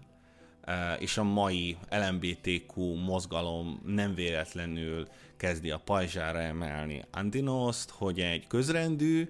e, 0.61 0.93
és 0.93 1.17
a 1.17 1.23
mai 1.23 1.77
LMBTQ 1.89 2.81
mozgalom 2.81 3.81
nem 3.85 4.13
véletlenül 4.13 5.07
kezdi 5.37 5.71
a 5.71 5.77
pajzsára 5.77 6.39
emelni 6.39 7.05
Andinoszt, 7.11 7.89
hogy 7.89 8.19
egy 8.19 8.47
közrendű 8.47 9.21
e, 9.21 9.29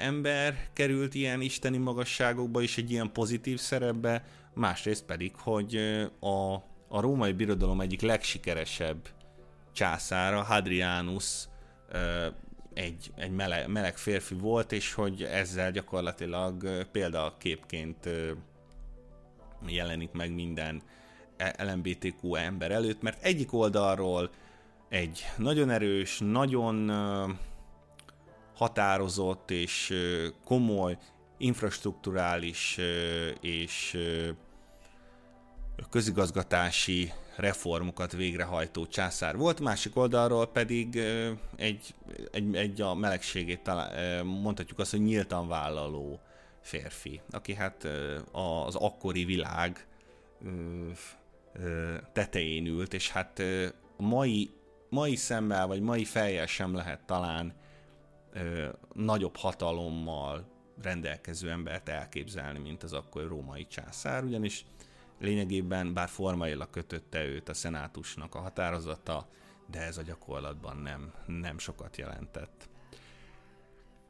ember 0.00 0.68
került 0.72 1.14
ilyen 1.14 1.40
isteni 1.40 1.76
magasságokba 1.76 2.62
és 2.62 2.78
egy 2.78 2.90
ilyen 2.90 3.12
pozitív 3.12 3.58
szerepbe, 3.58 4.24
másrészt 4.54 5.04
pedig, 5.04 5.32
hogy 5.36 5.74
e, 5.74 6.10
a, 6.26 6.54
a 6.88 7.00
római 7.00 7.32
birodalom 7.32 7.80
egyik 7.80 8.00
legsikeresebb 8.00 9.08
császára, 9.72 10.42
Hadrianus 10.42 11.48
egy, 12.74 13.12
egy 13.16 13.30
meleg, 13.30 13.68
meleg 13.68 13.96
férfi 13.96 14.34
volt, 14.34 14.72
és 14.72 14.92
hogy 14.92 15.22
ezzel 15.22 15.70
gyakorlatilag 15.70 16.86
példaképként 16.92 18.08
jelenik 19.66 20.12
meg 20.12 20.34
minden 20.34 20.82
LMBTQ 21.58 22.34
ember 22.34 22.70
előtt, 22.70 23.02
mert 23.02 23.24
egyik 23.24 23.52
oldalról 23.52 24.30
egy 24.88 25.24
nagyon 25.36 25.70
erős, 25.70 26.18
nagyon 26.18 26.90
határozott 28.62 29.50
és 29.50 29.94
komoly 30.44 30.98
infrastruktúrális 31.38 32.78
és 33.40 33.98
közigazgatási 35.90 37.12
reformokat 37.36 38.12
végrehajtó 38.12 38.86
császár 38.86 39.36
volt, 39.36 39.60
másik 39.60 39.96
oldalról 39.96 40.46
pedig 40.46 40.96
egy, 41.56 41.94
egy, 42.30 42.56
egy 42.56 42.80
a 42.80 42.94
melegségét 42.94 43.60
talán, 43.60 44.26
mondhatjuk 44.26 44.78
azt, 44.78 44.90
hogy 44.90 45.02
nyíltan 45.02 45.48
vállaló 45.48 46.20
férfi, 46.60 47.20
aki 47.30 47.54
hát 47.54 47.88
az 48.32 48.74
akkori 48.74 49.24
világ 49.24 49.86
tetején 52.12 52.66
ült, 52.66 52.94
és 52.94 53.10
hát 53.10 53.42
mai, 53.96 54.50
mai 54.88 55.16
szemmel, 55.16 55.66
vagy 55.66 55.80
mai 55.80 56.04
fejjel 56.04 56.46
sem 56.46 56.74
lehet 56.74 57.00
talán 57.06 57.60
nagyobb 58.92 59.36
hatalommal 59.36 60.44
rendelkező 60.82 61.50
embert 61.50 61.88
elképzelni, 61.88 62.58
mint 62.58 62.82
az 62.82 62.92
akkori 62.92 63.26
római 63.26 63.66
császár, 63.66 64.24
ugyanis 64.24 64.64
Lényegében, 65.22 65.94
bár 65.94 66.08
formailag 66.08 66.70
kötötte 66.70 67.24
őt 67.24 67.48
a 67.48 67.54
szenátusnak 67.54 68.34
a 68.34 68.38
határozata, 68.38 69.28
de 69.70 69.80
ez 69.80 69.96
a 69.96 70.02
gyakorlatban 70.02 70.76
nem, 70.76 71.12
nem 71.26 71.58
sokat 71.58 71.96
jelentett. 71.96 72.68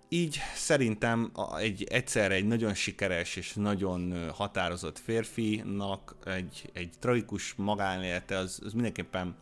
Így 0.09 0.39
szerintem 0.55 1.33
egy, 1.59 1.85
egyszerre 1.85 2.35
egy 2.35 2.47
nagyon 2.47 2.75
sikeres 2.75 3.37
és 3.37 3.55
nagyon 3.55 4.31
határozott 4.31 4.99
férfinak 4.99 6.17
egy, 6.25 6.71
egy 6.73 6.91
tragikus 6.99 7.55
magánélete 7.55 8.37
az, 8.37 8.61
az 8.65 8.73
mindenképpen, 8.73 9.37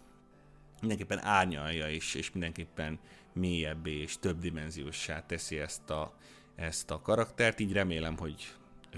mindenképpen 0.80 1.24
árnyalja 1.24 1.88
is, 1.88 2.14
és 2.14 2.32
mindenképpen 2.32 2.98
mélyebbé 3.32 4.00
és 4.00 4.18
többdimenziósá 4.18 5.26
teszi 5.26 5.58
ezt 5.58 5.90
a, 5.90 6.14
ezt 6.56 6.90
a 6.90 7.00
karaktert, 7.00 7.60
így 7.60 7.72
remélem, 7.72 8.16
hogy 8.16 8.54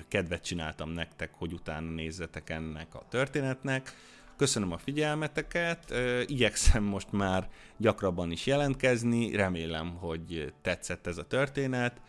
kedvet 0.09 0.45
csináltam 0.45 0.91
nektek, 0.91 1.31
hogy 1.35 1.53
utána 1.53 1.91
nézzetek 1.91 2.51
ennek 2.51 2.95
a 2.95 3.07
történetnek. 3.09 3.95
Köszönöm 4.37 4.73
a 4.73 4.79
figyelmeteket, 4.79 5.95
igyekszem 6.27 6.83
most 6.83 7.13
már 7.13 7.49
gyakrabban 7.77 8.31
is 8.31 8.47
jelentkezni, 8.47 9.37
remélem, 9.37 9.97
hogy 9.97 10.53
tetszett 10.63 11.07
ez 11.07 11.19
a 11.19 11.27
történet, 11.27 12.01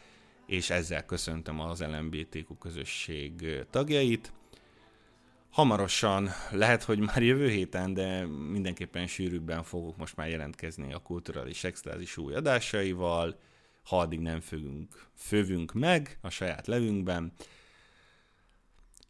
és 0.46 0.70
ezzel 0.70 1.06
köszöntöm 1.06 1.60
az 1.60 1.82
LMBTQ 1.82 2.58
közösség 2.58 3.64
tagjait. 3.70 4.34
Hamarosan, 5.54 6.30
lehet, 6.52 6.84
hogy 6.84 7.00
már 7.00 7.22
jövő 7.22 7.50
héten, 7.50 7.94
de 7.94 8.26
mindenképpen 8.26 9.08
sűrűbben 9.08 9.64
fogok 9.64 9.98
most 9.98 10.16
már 10.16 10.30
jelentkezni 10.30 10.94
a 10.94 11.00
kulturális 11.00 11.64
extázis 11.64 12.18
új 12.18 12.34
adásaival, 12.34 13.40
ha 13.84 14.00
addig 14.00 14.20
nem 14.20 14.40
fövünk, 14.40 15.08
fövünk 15.16 15.74
meg 15.74 16.18
a 16.22 16.30
saját 16.30 16.68
levünkben. 16.68 17.34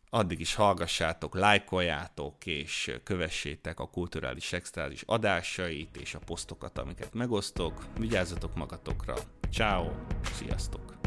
Addig 0.10 0.40
is 0.40 0.56
hallgassátok, 0.56 1.36
lájkoljátok, 1.36 2.46
és 2.46 2.96
kövessétek 3.04 3.80
a 3.80 3.90
kulturális 3.90 4.54
extrázis 4.54 5.04
adásait 5.06 5.98
és 5.98 6.14
a 6.14 6.20
posztokat, 6.20 6.78
amiket 6.78 7.14
megosztok. 7.14 7.86
Vigyázzatok 7.98 8.56
magatokra. 8.56 9.16
Ciao, 9.52 9.92
sziasztok! 10.34 11.03